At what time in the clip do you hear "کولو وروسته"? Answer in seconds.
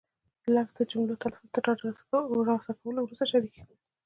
2.79-3.23